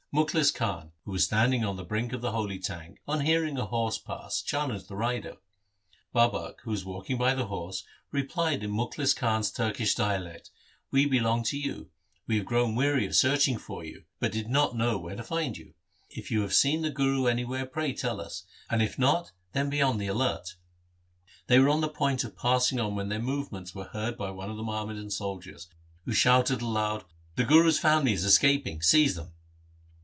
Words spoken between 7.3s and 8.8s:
the horse, replied in